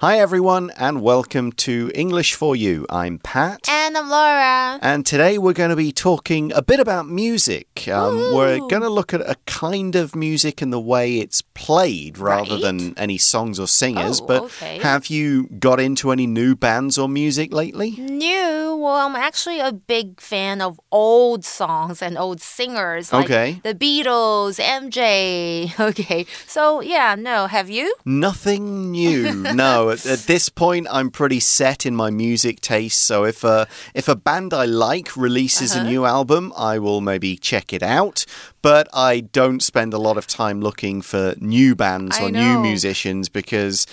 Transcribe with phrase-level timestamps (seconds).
[0.00, 2.84] Hi, everyone, and welcome to English for You.
[2.90, 3.66] I'm Pat.
[3.66, 4.78] And I'm Laura.
[4.82, 7.88] And today we're going to be talking a bit about music.
[7.88, 12.18] Um, we're going to look at a kind of music and the way it's played
[12.18, 12.60] rather Right.
[12.62, 14.20] than any songs or singers.
[14.20, 14.80] Oh, but okay.
[14.80, 17.92] have you got into any new bands or music lately?
[17.92, 18.75] New.
[18.86, 23.12] Well, I'm actually a big fan of old songs and old singers.
[23.12, 23.60] Like Okay.
[23.64, 25.72] The Beatles, MJ.
[25.90, 26.24] Okay.
[26.46, 27.46] So, yeah, no.
[27.48, 27.94] Have you?
[28.04, 29.32] Nothing new.
[29.54, 33.00] no, at, at this point, I'm pretty set in my music taste.
[33.02, 35.84] So if a if a band I like releases Uh-huh.
[35.84, 38.24] a new album, I will maybe check it out.
[38.62, 42.58] But I don't spend a lot of time looking for new bands I or new
[42.60, 43.86] musicians because.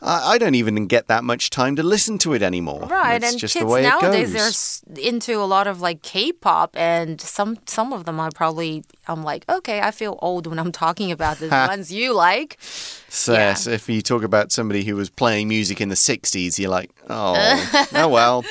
[0.00, 2.86] I I don't even get that much time to listen to it anymore.
[2.86, 6.76] Right, It's and just kids the way nowadays they're into a lot of like K-pop,
[6.76, 10.72] and some some of them I probably I'm like, okay, I feel old when I'm
[10.72, 12.56] talking about the ones you like.
[13.08, 13.54] So, yeah.
[13.54, 16.90] so if you talk about somebody who was playing music in the 60s, you're like,
[17.08, 18.44] oh, oh well.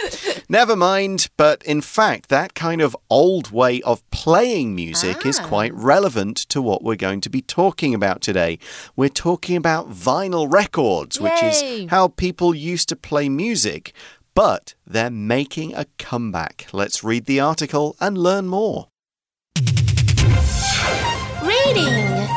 [0.49, 1.29] Never mind.
[1.37, 5.47] But in fact, that kind of old way of playing music is Ah.
[5.47, 8.57] quite relevant to what we're going to be talking about today.
[8.95, 13.93] We're talking about vinyl records, which is how people used to play music.
[14.33, 16.67] But they're making a comeback.
[16.71, 18.87] Let's read the article and learn more.
[21.67, 22.27] Reading.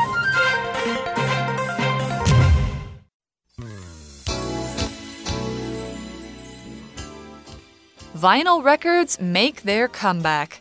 [8.13, 10.59] Vinyl records make their comeback.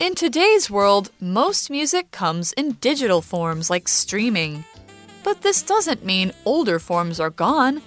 [0.00, 4.64] In today's world, most music comes in digital forms like streaming.
[5.22, 7.82] But this doesn't mean older forms are gone.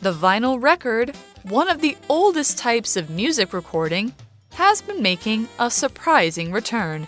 [0.00, 4.14] The vinyl record, one of the oldest types of music recording,
[4.52, 7.06] has been making a surprising return.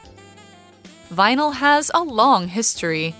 [1.12, 3.14] Vinyl has a long history.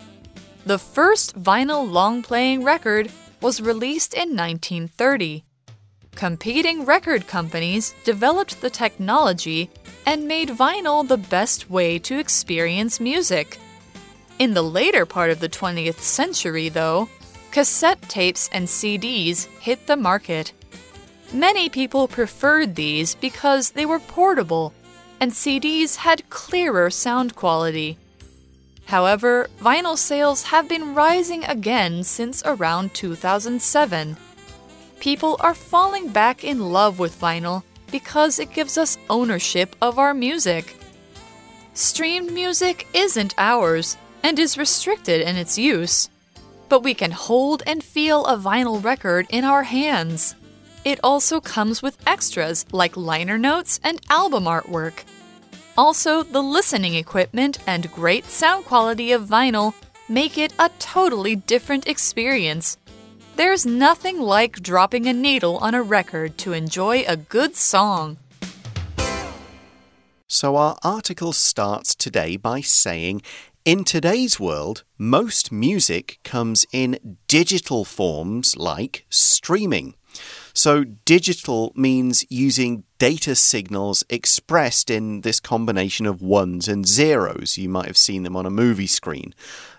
[0.64, 5.44] The first vinyl long playing record was released in 1930.
[6.14, 9.69] Competing record companies developed the technology
[10.06, 13.58] and made vinyl the best way to experience music.
[14.38, 17.10] In the later part of the 20th century, though,
[17.50, 20.54] cassette tapes and CDs hit the market.
[21.31, 24.72] Many people preferred these because they were portable
[25.22, 27.97] and CDs had clearer sound quality.
[28.87, 34.16] However, vinyl sales have been rising again since around 2007.
[34.99, 37.62] People are falling back in love with vinyl
[37.93, 40.75] because it gives us ownership of our music.
[41.72, 46.11] Streamed music isn't ours and is restricted in its use,
[46.69, 50.34] but we can hold and feel a vinyl record in our hands.
[50.84, 55.04] It also comes with extras like liner notes and album artwork.
[55.78, 59.75] Also, the listening equipment and great sound quality of vinyl
[60.09, 62.76] make it a totally different experience.
[63.37, 68.19] There's nothing like dropping a needle on a record to enjoy a good song.
[70.26, 73.22] So, our article starts today by saying
[73.64, 79.94] in today's world, most music comes in digital forms like streaming.
[80.54, 87.58] So, digital means using data signals expressed in this combination of ones and zeros.
[87.58, 89.34] You might have seen them on a movie screen.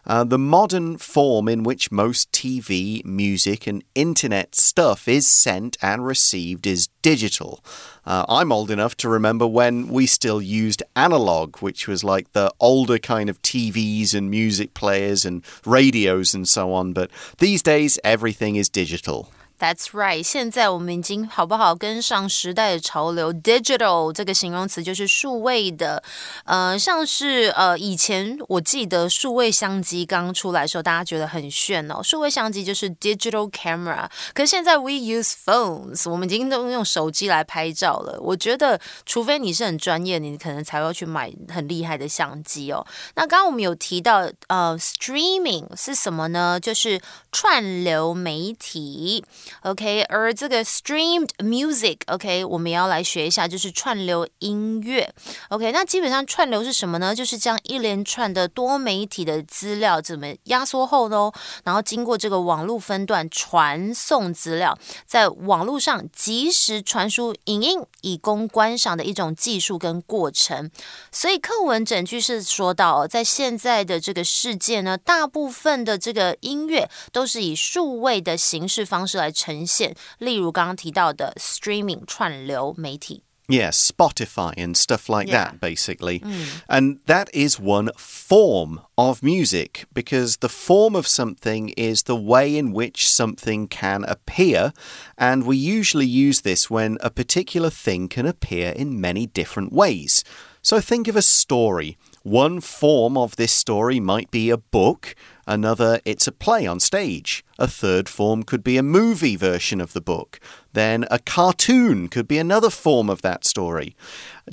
[0.06, 6.06] Uh, the modern form in which most TV, music, and internet stuff is sent and
[6.06, 7.64] received is digital.
[8.06, 12.52] Uh, I'm old enough to remember when we still used analog, which was like the
[12.60, 16.92] older kind of TVs and music players and radios and so on.
[16.92, 19.32] But these days, everything is digital.
[19.60, 26.04] That's right，现在我们已经好不好跟上时代的潮流？Digital 这个形容词就是数位的，
[26.44, 38.20] 呃，像是呃以前我记得数位相机刚出来的时候，大家觉得很炫哦，数位相机就是 digital camera，可是现在 we use phones，我们已经都用手机来拍照了。
[38.20, 42.86] 我觉得，除非你是很专业，你可能才会去买很厉害的相机哦。
[43.16, 46.60] 那刚刚我们有提到，呃，streaming 是什么呢？
[46.60, 47.00] 就是
[47.32, 49.24] 串流媒体。
[49.62, 55.14] OK，而这个 streamed music，OK，、我们要来学一下，就是串流音乐。
[55.50, 57.14] OK，那基本上串流是什么呢？
[57.16, 61.32] 就是将一连串的多媒体的资料怎么压缩后呢？
[61.64, 70.70] 然后经过这个网络分段传送资料，在网络上及时传输影音，以供观赏的一种技术跟过程。
[71.12, 83.23] 所以课文整句是说到、在现在的这个世界呢，大部分的这个音乐都是以数位的形式方式来呈现，例如刚刚提到的 streaming 串流媒体。
[83.51, 85.53] Yeah, Spotify and stuff like Yeah.
[85.53, 86.21] that, basically.
[86.69, 92.59] And that is one form of music because the form of something is the way
[92.59, 94.75] in which something can appear.
[95.17, 100.23] And we usually use this when a particular thing can appear in many different ways.
[100.61, 101.97] So think of a story.
[102.23, 105.15] One form of this story might be a book,
[105.48, 107.44] another, it's a play on stage.
[107.60, 110.40] A third form could be a movie version of the book.
[110.74, 113.96] Then a cartoon could be another form of that story.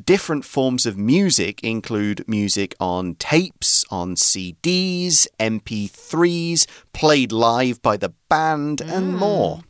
[0.05, 8.13] Different forms of music include music on tapes, on CDs, MP3s, played live by the
[8.29, 9.17] band, and hmm.
[9.17, 9.61] more.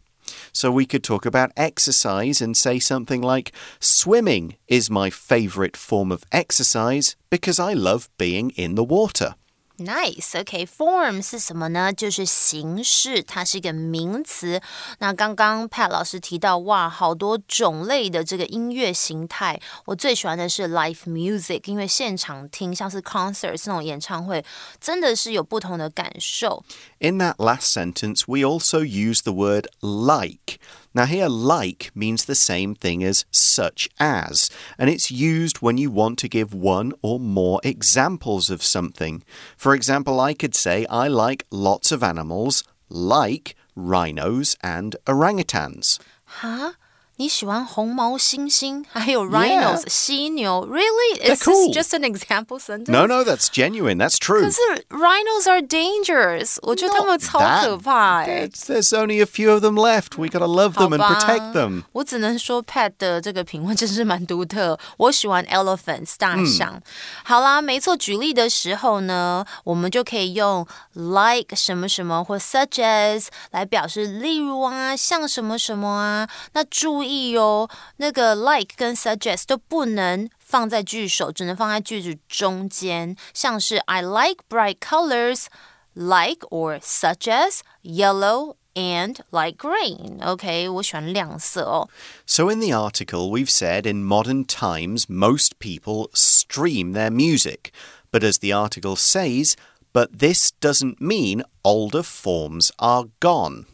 [0.52, 6.10] So we could talk about exercise and say something like Swimming is my favorite form
[6.10, 9.34] of exercise because I love being in the water.
[9.79, 10.39] Nice.
[10.39, 11.91] OK, form 是什么呢？
[11.91, 14.61] 就是形式，它是一个名词。
[14.99, 19.59] 那刚刚 Pat 老师提到，哇，好多种类的这个音乐形态。
[19.83, 24.45] 我最喜欢的是 live music，因为现场听像是 concerts 那种演唱会，
[24.79, 26.63] 真的是有不同的感受。
[26.99, 30.57] In that last sentence, we also use the word like.
[30.92, 35.90] Now, here, like means the same thing as such as, and it's used when you
[35.90, 39.22] want to give one or more examples of something.
[39.56, 46.00] For example, I could say, I like lots of animals, like rhinos and orangutans.
[46.24, 46.74] 哈，
[47.19, 50.67] 你喜欢红毛猩猩，还有 rhinos 犀牛？
[50.69, 51.33] Really?
[51.33, 51.71] Is cool.
[51.71, 52.91] this just an example sentence?
[52.91, 53.95] No, no, that's genuine.
[53.97, 54.41] That's true.
[54.41, 54.59] 可是
[54.89, 58.49] rhinos are dangerous，我觉得他们 Not 超 that- 可怕哎。
[58.49, 60.17] It's- there's only a few of them left.
[60.17, 61.83] We gotta love them and 好吧 protect them.
[61.93, 64.77] 我只能说 Pat 的这个品味真是蛮独特。
[64.97, 66.81] 我喜欢 elephants 大象。
[67.23, 67.95] 好啦，没错。
[67.95, 76.27] 举例的时候呢，我们就可以用 like 什么什么或 such as 来表示，例如啊，像什么什么啊。
[76.51, 83.16] 那注意 意哦，那个 like 跟 such as 都不能放在句首，只能放在句子中间。
[83.34, 85.46] 像是 I like bright colors,
[85.94, 90.20] like or such as yellow and light green.
[90.20, 91.88] Okay, 我喜欢亮色哦.
[92.26, 97.72] So in the article, we've said in modern times, most people stream their music.
[98.12, 99.54] But as the article says,
[99.92, 103.66] but this doesn't mean older forms are gone.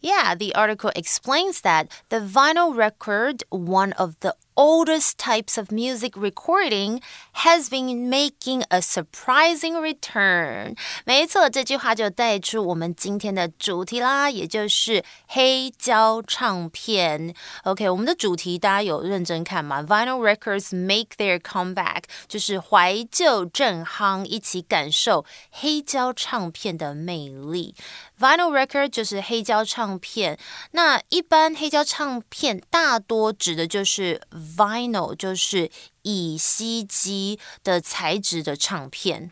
[0.00, 6.16] Yeah, the article explains that the vinyl record, one of the oldest types of music
[6.16, 7.00] recording,
[7.44, 10.76] has been making a surprising return.
[11.04, 17.34] 没错，这句话就带出我们今天的主题啦，也就是黑胶唱片。
[17.64, 27.74] OK，我们的主题大家有认真看吗？Vinyl records make their comeback，就是怀旧正夯，一起感受黑胶唱片的魅力。
[28.18, 30.36] Vinyl record 就是黑胶唱片，
[30.72, 35.70] 那一般黑胶唱片大多指的就是 vinyl，就是
[36.07, 39.31] 乙烯基的材质的唱片。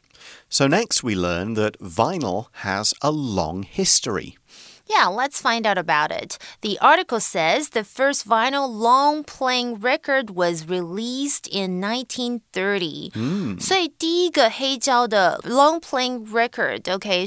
[0.49, 4.35] So, next we learn that vinyl has a long history.
[4.88, 6.38] Yeah, let's find out about it.
[6.62, 13.10] The article says the first vinyl long playing record was released in 1930.
[13.14, 17.26] 嗯，所以第一个黑胶的 long playing record，OK，、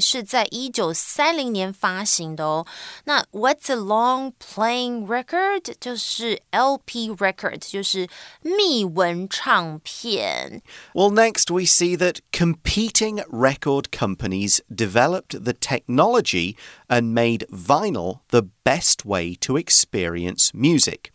[3.06, 5.30] Now, What's a long playing record?
[5.30, 5.74] record？
[5.80, 8.08] 就是 LP record，就是
[8.42, 10.62] 密纹唱片。
[10.94, 16.56] Well, next we see that competing record companies developed the technology
[16.88, 21.12] and made vinyl the best way to experience music.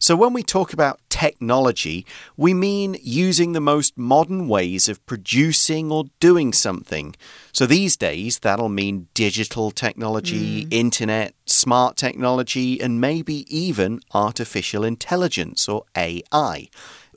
[0.00, 2.06] So, when we talk about technology,
[2.36, 7.16] we mean using the most modern ways of producing or doing something.
[7.52, 10.72] So, these days, that'll mean digital technology, mm.
[10.72, 16.68] internet, smart technology, and maybe even artificial intelligence or AI.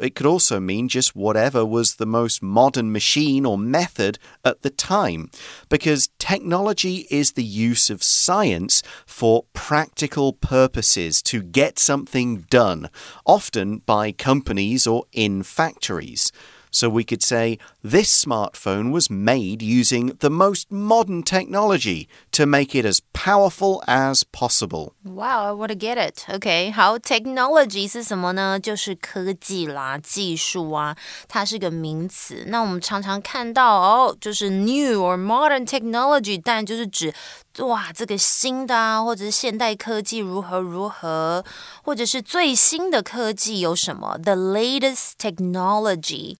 [0.01, 4.71] It could also mean just whatever was the most modern machine or method at the
[4.71, 5.29] time,
[5.69, 12.89] because technology is the use of science for practical purposes to get something done,
[13.27, 16.31] often by companies or in factories.
[16.71, 22.74] So we could say this smartphone was made using the most modern technology to make
[22.74, 24.92] it as powerful as possible.
[25.04, 26.24] Wow, I want to get it.
[26.28, 28.58] OK，好，technology 是什么呢？
[28.58, 30.96] 就是科技啦、技术啊，
[31.28, 32.44] 它是个名词。
[32.48, 37.14] 那我们常常看到哦，就是 new or modern technology，但就是指
[37.58, 41.44] 哇这个新的啊，或者是现代科技如何如何，
[41.82, 44.18] 或者是最新的科技有什么？
[44.18, 46.36] The latest technology。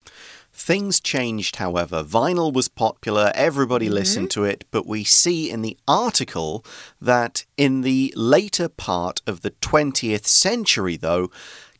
[0.52, 2.04] Things changed, however.
[2.04, 3.94] Vinyl was popular, everybody mm-hmm.
[3.94, 6.64] listened to it, but we see in the article
[7.00, 11.30] that in the later part of the 20th century, though,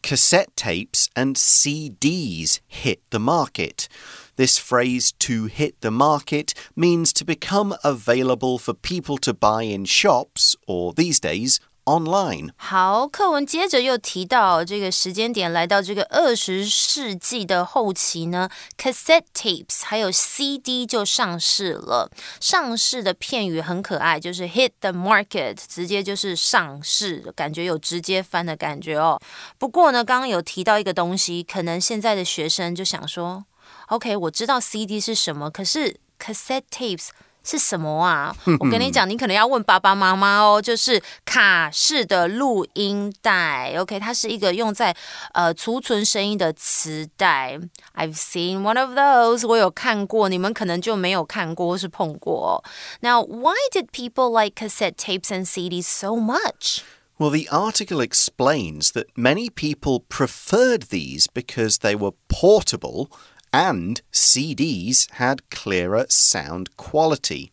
[0.03, 3.89] cassette tapes and CDs hit the market.
[4.37, 9.85] This phrase, to hit the market, means to become available for people to buy in
[9.85, 12.51] shops or these days online.
[12.57, 18.49] 好，课文接着又提到这个时间点来到这个二十世纪的后期呢
[18.79, 22.11] ，cassette tapes 还有 CD 就上市了。
[22.41, 29.21] 上市的片语很可爱，就是 hit the market，直接就是上市，感觉有直接翻的感觉哦。
[29.59, 33.45] 不过呢，刚刚有提到一个东西，可能现在的学生就想说
[33.89, 37.09] ，OK，我知道 CD 是什么，可是 cassette tapes。
[37.44, 38.36] 是什么啊？
[38.60, 40.62] 我跟你讲，你可能要问爸爸妈妈哦。
[40.62, 44.94] 就是卡式的录音带，OK，它是一个用在
[45.34, 47.58] 呃储存声音的磁带。
[47.96, 52.62] I've seen one of those，我有看过，你们可能就没有看过或是碰过。
[53.00, 56.82] Now, why did people like cassette tapes and CDs so much?
[57.18, 63.08] Well, the article explains that many people preferred these because they were portable
[63.53, 67.53] and CDs had clearer sound quality.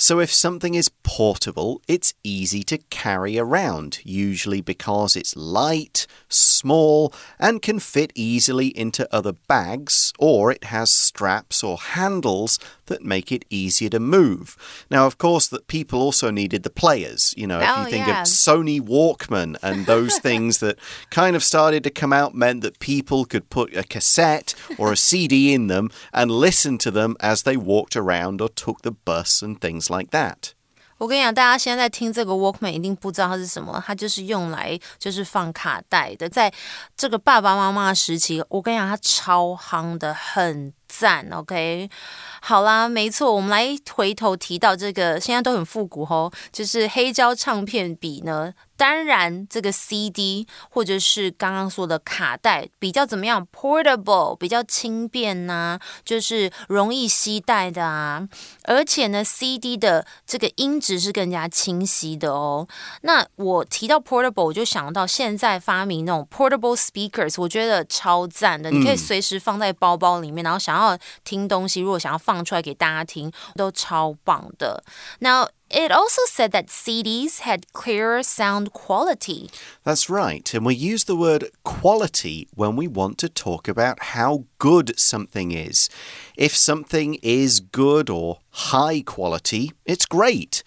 [0.00, 7.12] So, if something is portable, it's easy to carry around, usually because it's light, small,
[7.40, 13.32] and can fit easily into other bags, or it has straps or handles that make
[13.32, 14.56] it easier to move.
[14.88, 17.34] Now, of course, that people also needed the players.
[17.36, 18.22] You know, if oh, you think yeah.
[18.22, 20.78] of Sony Walkman and those things that
[21.10, 24.96] kind of started to come out meant that people could put a cassette or a
[24.96, 29.42] CD in them and listen to them as they walked around or took the bus
[29.42, 30.52] and things like that.
[30.98, 36.28] 我跟你讲，大家现在在听这个 Walkman 一定不知道它是什么，它就是用来就是放卡带的。
[36.28, 36.52] 在
[36.96, 41.28] 这个爸爸妈妈时期，我跟你讲，它超夯的，很赞。
[41.30, 41.88] OK，
[42.42, 48.52] 好啦，没错，我们来回头提到这个，现在都很复古哦，就是黑胶唱片笔呢。
[48.78, 58.28] 当然，这个 CD 或者是刚刚说的卡带比较怎么样？Portable 比较轻便呐、啊，就是容易携带的啊。
[58.62, 62.68] 而且呢，CD 的这个音质是更加清晰的哦。
[63.02, 68.70] 那我提到 portable，我就想到现在发明那种 portable speakers，我觉得超赞的。
[68.70, 74.84] 你可以随时放在包包里面，然后想要听东西，如果想要放出来给大家听，都超棒的。
[75.18, 79.50] Now it also said that CDs had clearer sound quality.
[79.84, 80.52] That's right.
[80.54, 85.52] And we use the word quality when we want to talk about how good something
[85.52, 85.90] is.
[86.36, 90.62] If something is good or high quality, it's great.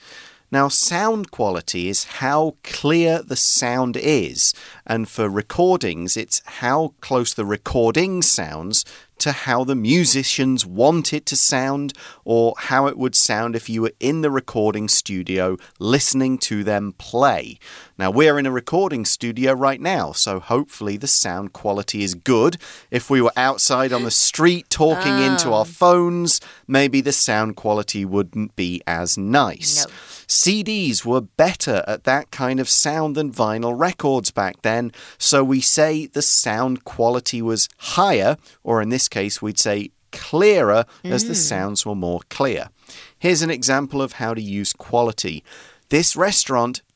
[0.51, 4.53] Now, sound quality is how clear the sound is.
[4.85, 8.83] And for recordings, it's how close the recording sounds
[9.21, 11.93] to how the musicians want it to sound
[12.25, 16.93] or how it would sound if you were in the recording studio listening to them
[16.97, 17.57] play.
[18.01, 22.57] Now, we're in a recording studio right now, so hopefully the sound quality is good.
[22.89, 25.21] If we were outside on the street talking oh.
[25.21, 29.85] into our phones, maybe the sound quality wouldn't be as nice.
[29.85, 29.91] No.
[30.27, 35.61] CDs were better at that kind of sound than vinyl records back then, so we
[35.61, 41.11] say the sound quality was higher, or in this case, we'd say clearer mm.
[41.11, 41.47] as the mm.
[41.49, 42.69] sounds were more clear.
[43.19, 45.43] Here's an example of how to use quality.
[45.89, 46.81] This restaurant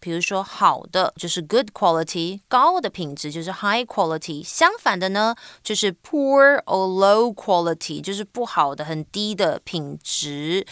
[0.00, 10.66] 比如说好的就是 good quality，高的品质就是 high quality，相反的呢就是 poor or low quality，就是不好的、很低的品质。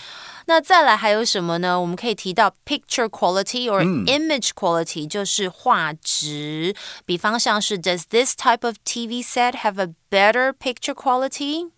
[0.47, 1.81] 那再来还有什么呢？
[1.81, 6.75] 我们可以提到 picture quality or image quality，、嗯、就是画质。
[7.07, 11.71] 比方像是 Does this type of TV set have a better picture quality?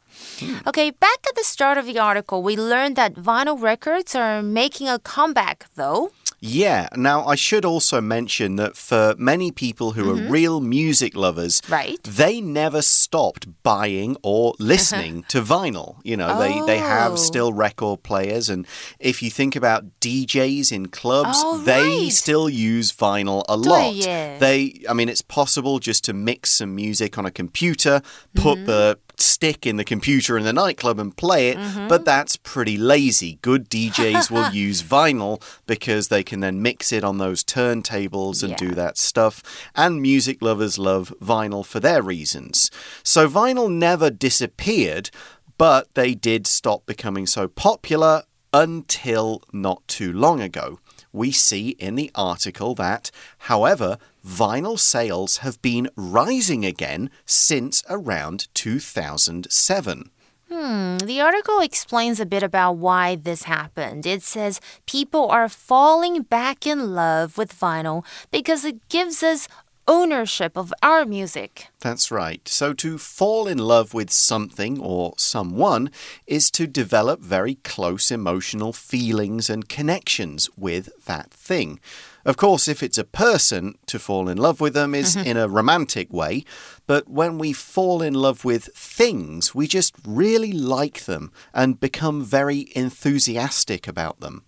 [0.68, 4.88] Okay, back at the start of the article, we learned that vinyl records are making
[4.88, 6.12] a comeback, though.
[6.40, 6.88] Yeah.
[6.96, 10.12] Now, I should also mention that for many people who mm -hmm.
[10.12, 10.34] are mm-hmm.
[10.34, 12.04] real music lovers, right.
[12.04, 15.96] they never stopped buying or listening to vinyl.
[16.04, 16.40] You know, oh.
[16.40, 17.18] they, they have oh.
[17.18, 18.50] still record players.
[18.50, 18.66] And
[19.00, 22.14] if you think about DJs in clubs, oh, they right.
[22.14, 23.94] still use vinyl a lot.
[24.40, 24.60] They,
[24.90, 28.02] I mean, it's possible just to mix some music on a computer,
[28.34, 28.66] put mm -hmm.
[28.66, 31.88] the stick in the computer in the nightclub and play it, mm -hmm.
[31.88, 33.38] but that's pretty lazy.
[33.42, 38.52] Good DJs will use vinyl because they can then mix it on those turntables and
[38.52, 38.70] yeah.
[38.70, 39.44] do that stuff.
[39.74, 42.72] And music lovers love vinyl for their reasons.
[43.04, 45.10] So vinyl never disappeared,
[45.58, 50.80] but they did stop becoming so popular until not too long ago.
[51.18, 53.10] We see in the article that,
[53.50, 60.12] however, vinyl sales have been rising again since around 2007.
[60.52, 64.06] Hmm, the article explains a bit about why this happened.
[64.06, 69.48] It says people are falling back in love with vinyl because it gives us
[69.88, 71.67] ownership of our music.
[71.79, 72.48] That's right.
[72.48, 75.89] So to fall in love with something or someone
[76.25, 81.79] is to develop very close emotional feelings and connections with that thing.
[82.25, 85.27] Of course, if it's a person, to fall in love with them is Mm-hmm.
[85.27, 86.44] in a romantic way.
[86.86, 92.24] But when we fall in love with things, we just really like them and become
[92.25, 94.44] very enthusiastic about them.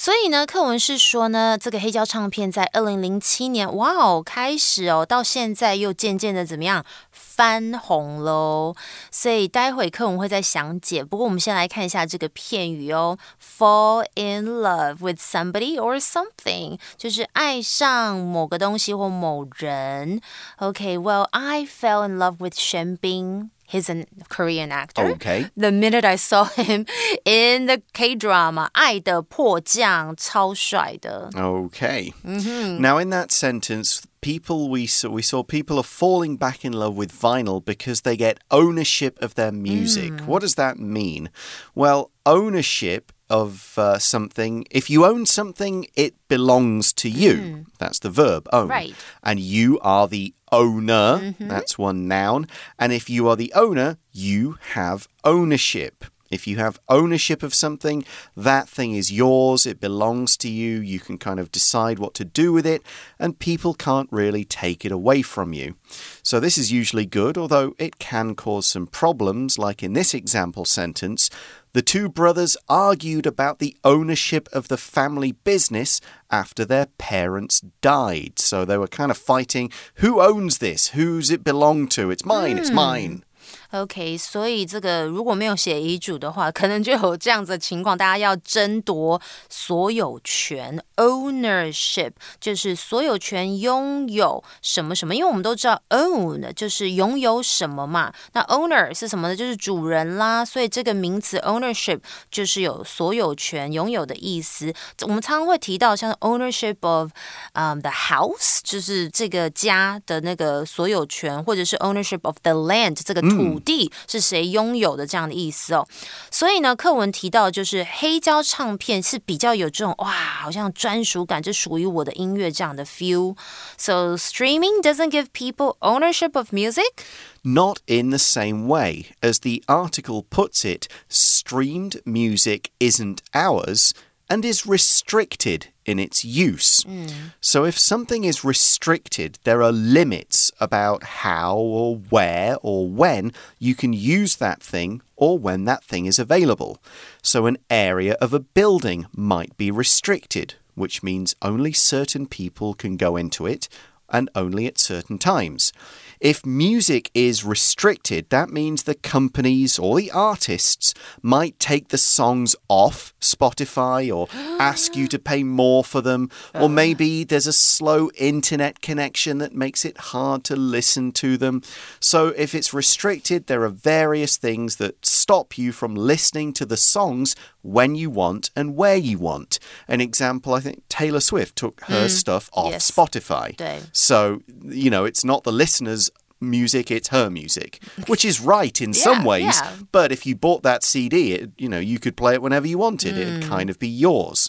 [0.00, 6.84] 所以呢，课文是说呢，这个黑胶唱片在二零零七年，哇哦，开始哦，到现在又渐渐的怎么样
[7.17, 8.75] 翻红喽。
[9.11, 11.03] 所以待会课文会再详解。
[11.03, 20.21] 不过我们先来看一下这个片语哦，fall in love with somebody or something，就是爱上某个东西或某人。
[20.59, 23.49] Okay，well I fell in love with Shen Bing.
[23.65, 25.15] He's a Korean actor.
[25.15, 25.49] Okay.
[25.55, 26.85] The minute I saw him
[27.23, 31.31] in the K drama, 爱的迫降，超帅的。
[31.33, 32.13] Okay.
[32.23, 36.96] Now, in that sentence, people we saw, we saw people are falling back in love
[36.96, 40.12] with vinyl because they get ownership of their music.
[40.20, 40.26] Hmm.
[40.26, 41.30] What does that mean?
[41.74, 44.64] Well, ownership of uh, something.
[44.70, 47.36] If you own something, it belongs to you.
[47.36, 47.62] Hmm.
[47.78, 48.68] That's the verb own.
[48.68, 48.94] Right.
[49.22, 51.18] And you are the owner.
[51.18, 51.48] Mm-hmm.
[51.48, 52.46] That's one noun.
[52.78, 56.04] And if you are the owner, you have ownership.
[56.30, 58.04] If you have ownership of something,
[58.36, 62.24] that thing is yours, it belongs to you, you can kind of decide what to
[62.24, 62.82] do with it,
[63.18, 65.76] and people can't really take it away from you.
[66.22, 70.64] So, this is usually good, although it can cause some problems, like in this example
[70.64, 71.30] sentence.
[71.74, 78.38] The two brothers argued about the ownership of the family business after their parents died.
[78.38, 80.88] So they were kind of fighting who owns this?
[80.88, 82.10] Who's it belong to?
[82.10, 82.74] It's mine, it's hmm.
[82.74, 83.24] mine.
[83.72, 95.14] OK，所以这个如果没有写遗嘱的话，可能就有这样子的情况，大家要争夺所有权 （ownership），就是所有权拥有什么什么。
[95.14, 99.36] 因为我们都知道 own 就是拥有什么嘛，那 owner 是什么呢？
[99.36, 100.42] 就是主人啦。
[100.42, 102.00] 所以这个名词 ownership
[102.30, 104.72] 就是有所有权、拥有的意思。
[105.02, 107.10] 我们常常会提到像 ownership of
[107.52, 115.87] 嗯、the house，就是这个家的那个所有权，或者是 ownership of the land 这个土地是谁拥有的这样的意思哦。
[116.31, 127.05] 所以呢，课文提到就是黑胶唱片是比较有这种哇，好像专属感，这属于我的音乐这样的 feel。So streaming doesn't give people ownership of music.
[127.43, 129.07] Not in the same way.
[129.21, 133.91] As the article puts it, streamed music isn't ours
[134.29, 136.84] and is restricted in its use.
[136.84, 137.10] Mm.
[137.40, 143.74] So if something is restricted, there are limits about how or where or when you
[143.74, 146.80] can use that thing or when that thing is available.
[147.22, 152.96] So an area of a building might be restricted, which means only certain people can
[152.96, 153.68] go into it
[154.10, 155.72] and only at certain times.
[156.20, 162.56] If music is restricted, that means the companies or the artists might take the songs
[162.68, 164.28] off Spotify or
[164.60, 166.68] ask you to pay more for them, or uh.
[166.68, 171.62] maybe there's a slow internet connection that makes it hard to listen to them.
[172.00, 176.76] So if it's restricted, there are various things that stop you from listening to the
[176.76, 179.58] songs when you want and where you want.
[179.86, 182.08] An example, I think Taylor Swift took her hmm.
[182.08, 182.90] stuff off Yes.
[182.90, 183.56] Spotify.
[183.56, 186.07] 对 So, you know, it's not the listener's
[186.40, 189.60] music, it's her music, which is right in some ways.
[189.60, 189.76] yeah.
[189.92, 192.78] But if you bought that CD, it, you know, you could play it whenever you
[192.78, 193.16] wanted.
[193.16, 193.48] It'd hmm.
[193.48, 194.48] kind of be yours.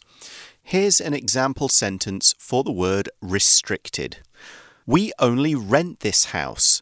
[0.61, 4.17] Here's an example sentence for the word restricted.
[4.85, 6.81] We only rent this house,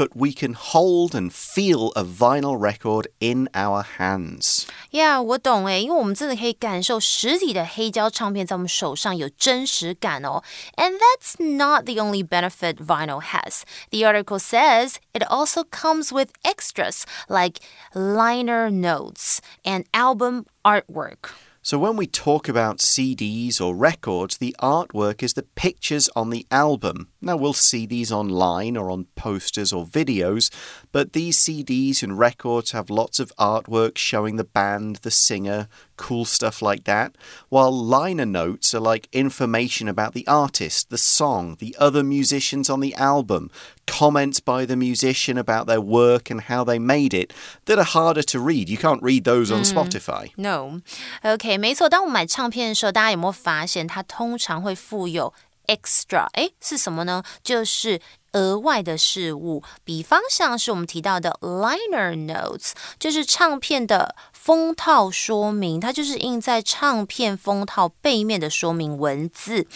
[0.00, 4.66] but we can hold and feel a vinyl record in our hands.
[4.90, 10.42] Yeah，我懂诶，因为我们真的可以感受实体的黑胶唱片在我们手上有真实感哦。
[10.76, 13.62] And that's not the only benefit vinyl has.
[13.90, 17.60] The article says it also comes with extras like
[17.94, 21.30] liner notes and album artwork.
[21.63, 26.47] So, when we talk about CDs or records, the artwork is the pictures on the
[26.49, 27.09] album.
[27.21, 30.51] Now, we'll see these online or on posters or videos,
[30.92, 36.24] but these CDs and records have lots of artwork showing the band, the singer, cool
[36.24, 37.16] stuff like that,
[37.48, 42.80] while liner notes are like information about the artist, the song, the other musicians on
[42.80, 43.50] the album,
[43.86, 47.32] comments by the musician about their work and how they made it
[47.66, 48.68] that are harder to read.
[48.68, 50.32] You can't read those on Spotify.
[50.36, 50.80] No.
[51.22, 51.88] OK，没错。
[51.88, 55.32] 当我们买唱片的时候，大家有没有发现它通常会附有
[55.67, 56.27] extra？
[56.33, 57.23] 哎，是什么呢？
[57.43, 58.01] 就是
[58.33, 59.63] 额外的事物。
[59.83, 69.67] 比方像是我们提到的 liner notes，就是唱片的封套说明，它就是印在唱片封套背面的说明文字，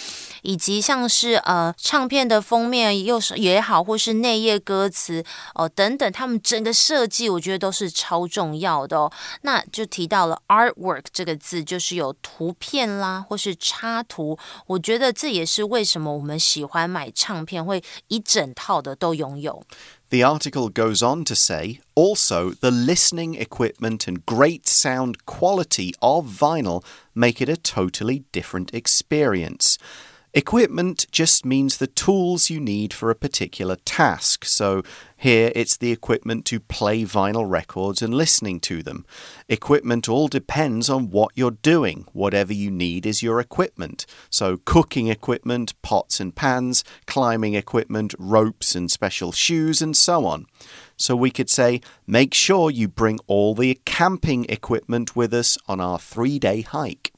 [0.42, 5.24] 以及像是呃唱片的封面又是也好，或是内页歌词
[5.54, 9.12] 哦等等，他们整个设计我觉得都是超重要的哦。
[9.44, 14.36] 那就提到了 artwork 这个字，就是有图片啦，或是插图。
[14.66, 19.64] 我觉得这也是为什么我们喜欢买唱片，会一整套的都拥有。
[20.10, 26.84] The article goes on to say also, the listening equipment and great sound quality of vinyl
[27.16, 29.80] make it a totally different experience.
[30.38, 34.44] Equipment just means the tools you need for a particular task.
[34.44, 34.84] So
[35.16, 39.06] here it's the equipment to play vinyl records and listening to them.
[39.48, 42.06] Equipment all depends on what you're doing.
[42.12, 44.06] Whatever you need is your equipment.
[44.30, 50.48] So cooking equipment, pots and pans, climbing equipment, ropes and special shoes, and so on.
[50.98, 55.80] So we could say, make sure you bring all the camping equipment with us on
[55.80, 57.14] our three day hike.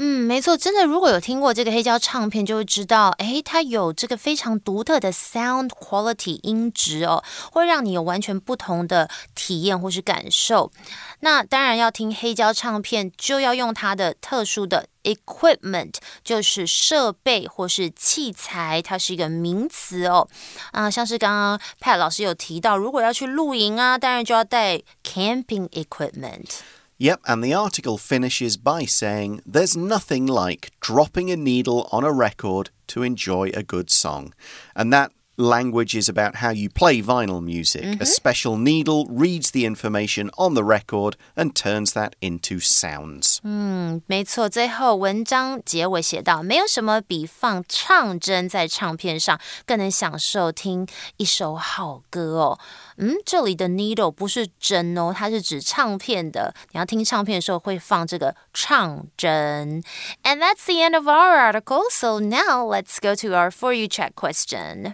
[0.00, 10.70] 嗯，没错，真的，如果有听过这个黑胶唱片，就会知道，诶，它有这个非常独特的 sound quality 音质哦，会让你有完全不同的体验或是感受。
[11.18, 20.28] 那当然要听黑胶唱片，就要用它的特殊的 equipment，就是设备或是器材，它是一个名词哦。
[20.70, 26.60] 啊，像是刚刚 Pat 老师有提到，如果要去露营啊，当然就要带 camping equipment。
[27.00, 32.70] Yep, and the article finishes by saying there's nothing like dropping a needle on a record
[32.88, 34.34] to enjoy a good song.
[34.74, 37.81] And that language is about how you play vinyl music.
[37.81, 38.01] Mm -hmm.
[38.01, 38.05] A mm-hmm.
[38.05, 43.39] special needle reads the information on the record and turns that into sounds.
[43.41, 44.47] 嗯，没错。
[44.47, 52.59] 最后文章结尾写到，没有什么比放唱针在唱片上更能享受听一首好歌哦。
[52.97, 56.53] 嗯，这里的 needle 不是针哦，它是指唱片的。
[56.73, 59.81] 你要听唱片的时候会放这个唱针。
[60.21, 61.89] And that's the end of our article.
[61.89, 64.93] So now let's go to our for you chat question.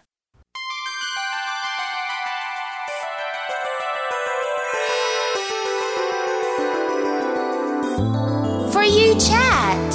[7.95, 9.95] For you chat.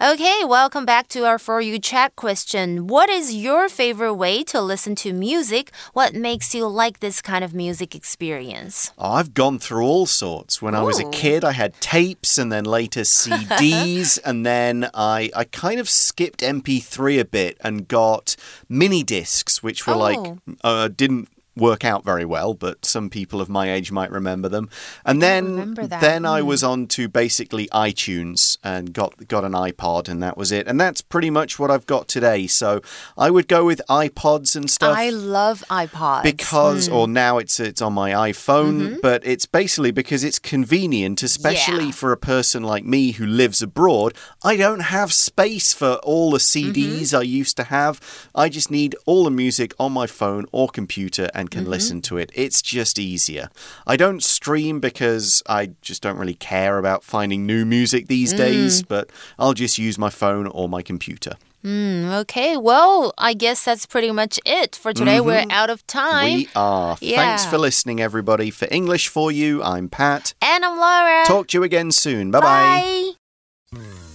[0.00, 2.86] Okay, welcome back to our For You chat question.
[2.86, 5.72] What is your favorite way to listen to music?
[5.94, 8.92] What makes you like this kind of music experience?
[8.98, 10.62] Oh, I've gone through all sorts.
[10.62, 10.76] When.
[10.76, 15.42] I was a kid, I had tapes and then later CDs, and then I, I
[15.42, 18.36] kind of skipped MP3 a bit and got
[18.68, 19.98] mini discs, which were oh.
[19.98, 24.48] like, uh, didn't work out very well, but some people of my age might remember
[24.48, 24.68] them.
[25.04, 26.28] And then then mm.
[26.28, 26.68] I was hmm.
[26.68, 30.68] on to basically iTunes and got got an iPod and that was it.
[30.68, 32.46] And that's pretty much what I've got today.
[32.46, 32.82] So
[33.16, 34.96] I would go with iPods and stuff.
[34.96, 36.22] I love iPods.
[36.22, 36.94] Because mm.
[36.94, 39.00] or now it's it's on my iPhone, mm -hmm.
[39.00, 41.94] but it's basically because it's convenient, especially yeah.
[42.00, 44.14] for a person like me who lives abroad.
[44.44, 47.22] I don't have space for all the CDs -hmm.
[47.22, 47.98] I used to have.
[48.34, 51.66] I just need all the music on my phone or computer and and can mm
[51.66, 51.74] -hmm.
[51.74, 52.30] listen to it.
[52.34, 53.48] It's just easier.
[53.86, 58.38] I don't stream because I just don't really care about finding new music these mm.
[58.38, 61.36] days, but I'll just use my phone or my computer.
[61.64, 65.18] Mm, okay, well, I guess that's pretty much it for today.
[65.18, 65.26] Mm -hmm.
[65.26, 66.36] We're out of time.
[66.36, 66.96] We are.
[67.00, 67.20] Yeah.
[67.20, 68.50] Thanks for listening, everybody.
[68.50, 70.34] For English for You, I'm Pat.
[70.40, 71.24] And I'm Laura.
[71.26, 72.30] Talk to you again soon.
[72.30, 72.46] Bye bye.
[72.50, 74.06] bye.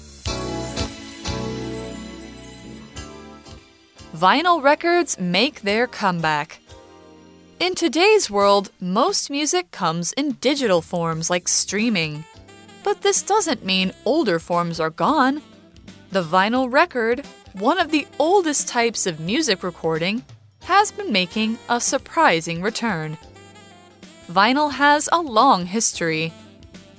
[4.22, 6.61] Vinyl records make their comeback.
[7.62, 12.26] In today's world, most music comes in digital forms like streaming.
[12.84, 15.44] But this doesn't mean older forms are gone.
[16.10, 20.26] The vinyl record, one of the oldest types of music recording,
[20.64, 23.20] has been making a surprising return.
[24.28, 26.34] Vinyl has a long history.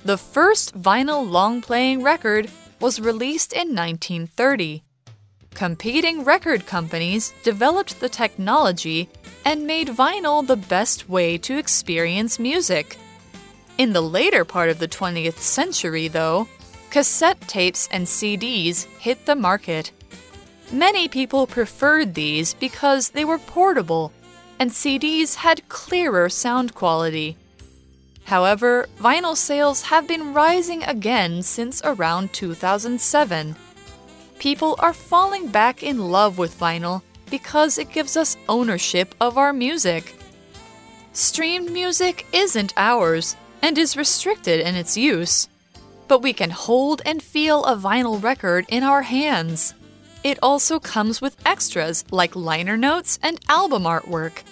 [0.05, 2.49] The first vinyl long playing record
[2.79, 4.85] was released in 1930.
[5.55, 9.09] Competing record companies developed the technology
[9.45, 12.99] and made vinyl the best way to experience music.
[13.79, 16.49] In the later part of the 20th century, though,
[16.91, 19.93] cassette tapes and CDs hit the market.
[20.73, 24.13] Many people preferred these because they were portable
[24.59, 27.37] and CDs had clearer sound quality.
[28.25, 33.57] However, vinyl sales have been rising again since around 2007.
[34.43, 39.53] People are falling back in love with vinyl because it gives us ownership of our
[39.53, 40.17] music.
[41.13, 45.49] Streamed music isn't ours and is restricted in its use,
[46.09, 49.75] but we can hold and feel a vinyl record in our hands.
[50.25, 54.43] It also comes with extras like liner notes and album artwork.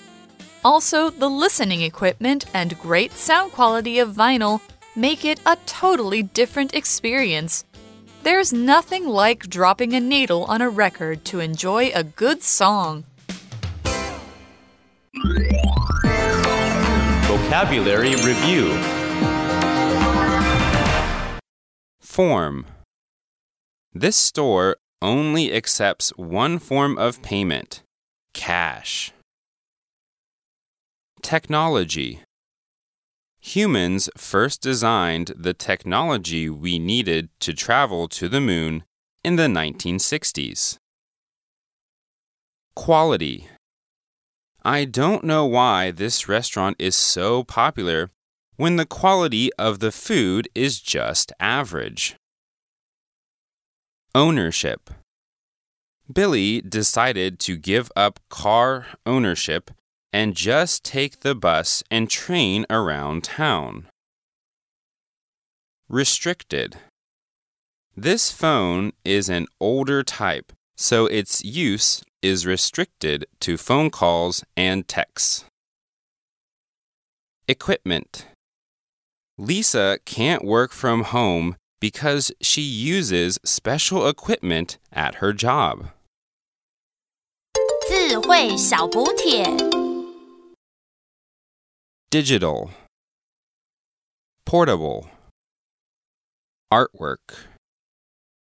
[0.64, 4.60] Also, the listening equipment and great sound quality of vinyl
[4.94, 7.64] make it a totally different experience.
[8.22, 13.04] There's nothing like dropping a needle on a record to enjoy a good song.
[17.24, 18.76] Vocabulary Review
[21.98, 22.66] Form
[23.94, 27.82] This store only accepts one form of payment
[28.34, 29.14] cash.
[31.22, 32.20] Technology
[33.42, 38.84] Humans first designed the technology we needed to travel to the moon
[39.24, 40.76] in the 1960s.
[42.74, 43.48] Quality
[44.62, 48.10] I don't know why this restaurant is so popular
[48.56, 52.16] when the quality of the food is just average.
[54.14, 54.90] Ownership
[56.12, 59.70] Billy decided to give up car ownership
[60.11, 63.87] and just take the bus and train around town.
[65.89, 66.77] Restricted.
[67.95, 74.87] This phone is an older type, so its use is restricted to phone calls and
[74.87, 75.45] texts.
[77.47, 78.27] Equipment.
[79.37, 85.89] Lisa can't work from home because she uses special equipment at her job.
[87.87, 89.45] 智慧小补帖。
[92.10, 92.72] Digital,
[94.44, 95.08] portable,
[96.72, 97.49] artwork.